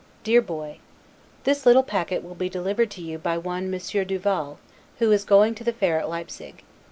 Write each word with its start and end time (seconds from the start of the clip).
DEAR 0.23 0.41
BOY: 0.41 0.79
This 1.43 1.63
little 1.63 1.83
packet 1.83 2.23
will 2.23 2.33
be 2.33 2.49
delivered 2.49 2.89
to 2.89 3.03
you 3.03 3.19
by 3.19 3.37
one 3.37 3.69
Monsieur 3.69 4.03
Duval, 4.03 4.57
who 4.97 5.11
is 5.11 5.23
going 5.23 5.53
to 5.53 5.63
the 5.63 5.73
fair 5.73 5.99
at 5.99 6.09
Leipsig. 6.09 6.63